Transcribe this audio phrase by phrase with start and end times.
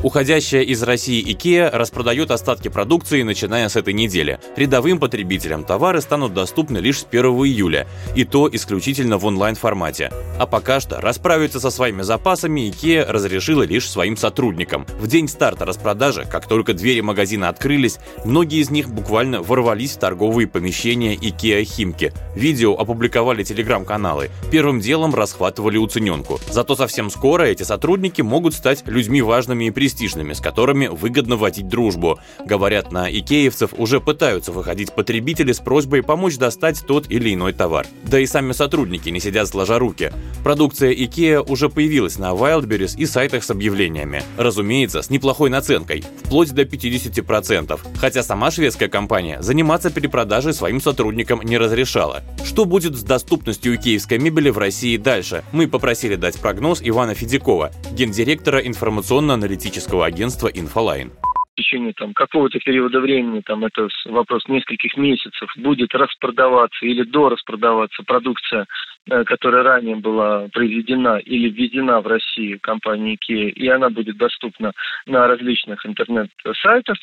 [0.00, 4.38] Уходящая из России IKEA распродает остатки продукции, начиная с этой недели.
[4.54, 10.12] Рядовым потребителям товары станут доступны лишь с 1 июля, и то исключительно в онлайн-формате.
[10.38, 14.86] А пока что расправиться со своими запасами IKEA разрешила лишь своим сотрудникам.
[15.00, 19.98] В день старта распродажи, как только двери магазина открылись, многие из них буквально ворвались в
[19.98, 22.12] торговые помещения IKEA Химки.
[22.36, 24.30] Видео опубликовали телеграм-каналы.
[24.52, 26.38] Первым делом расхватывали уцененку.
[26.48, 31.36] Зато совсем скоро эти сотрудники могут стать людьми важными и престижными престижными, с которыми выгодно
[31.36, 32.18] водить дружбу.
[32.44, 37.86] Говорят, на икеевцев уже пытаются выходить потребители с просьбой помочь достать тот или иной товар.
[38.04, 40.12] Да и сами сотрудники не сидят сложа руки.
[40.44, 44.22] Продукция Икеа уже появилась на Wildberries и сайтах с объявлениями.
[44.36, 47.80] Разумеется, с неплохой наценкой, вплоть до 50%.
[47.98, 52.22] Хотя сама шведская компания заниматься перепродажей своим сотрудникам не разрешала.
[52.44, 55.44] Что будет с доступностью икеевской мебели в России дальше?
[55.52, 62.60] Мы попросили дать прогноз Ивана Федякова, гендиректора информационно-аналитического туристического агентства «Инфолайн» в течение там какого-то
[62.60, 68.66] периода времени, там это вопрос нескольких месяцев, будет распродаваться или дораспродаваться продукция,
[69.10, 74.70] э, которая ранее была произведена или введена в России компанией IKEA, и она будет доступна
[75.06, 76.96] на различных интернет-сайтах,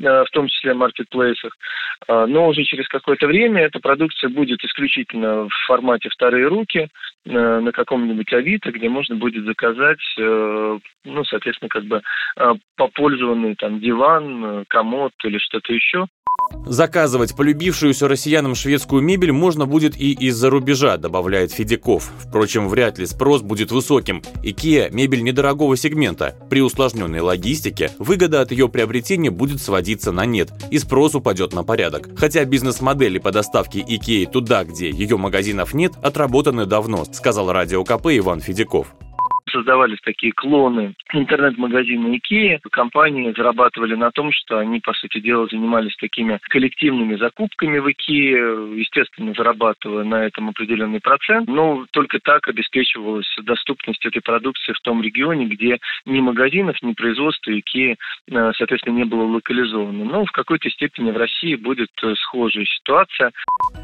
[0.00, 1.56] в том числе маркетплейсах.
[2.08, 6.88] А, но уже через какое-то время эта продукция будет исключительно в формате вторые руки
[7.26, 12.02] э, на каком-нибудь Авито, где можно будет заказать, э, ну, соответственно, как бы
[12.76, 16.06] попользованный там диван, комод или что-то еще.
[16.66, 22.12] Заказывать полюбившуюся россиянам шведскую мебель можно будет и из-за рубежа, добавляет Федяков.
[22.20, 24.22] Впрочем, вряд ли спрос будет высоким.
[24.44, 26.36] IKEA– мебель недорогого сегмента.
[26.48, 31.64] При усложненной логистике выгода от ее приобретения будет сводиться на нет, и спрос упадет на
[31.64, 32.10] порядок.
[32.16, 38.06] Хотя бизнес-модели по доставке IKEA туда, где ее магазинов нет, отработаны давно, сказал Радио КП
[38.08, 38.94] Иван Федяков
[39.60, 42.60] создавались такие клоны интернет-магазина Икеи.
[42.70, 48.78] Компании зарабатывали на том, что они, по сути дела, занимались такими коллективными закупками в Икее,
[48.78, 51.48] естественно, зарабатывая на этом определенный процент.
[51.48, 57.50] Но только так обеспечивалась доступность этой продукции в том регионе, где ни магазинов, ни производства
[57.50, 57.96] Икеи,
[58.30, 60.04] э, соответственно, не было локализовано.
[60.04, 63.32] Но в какой-то степени в России будет э, схожая ситуация.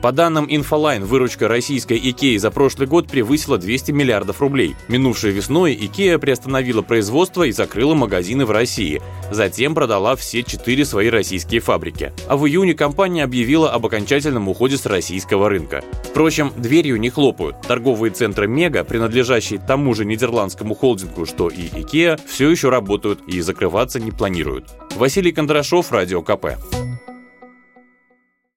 [0.02, 4.74] По данным Инфолайн, выручка российской Икеи за прошлый год превысила 200 миллиардов рублей.
[4.88, 9.00] Минувшей весной Икея приостановила производство и закрыла магазины в России.
[9.30, 12.12] Затем продала все четыре свои российские фабрики.
[12.28, 15.82] А в июне компания объявила об окончательном уходе с российского рынка.
[16.04, 17.60] Впрочем, дверью не хлопают.
[17.62, 23.40] Торговые центры Мега, принадлежащие тому же нидерландскому холдингу, что и Икеа, все еще работают и
[23.40, 24.70] закрываться не планируют.
[24.94, 26.75] Василий Кондрашов, Радио КП.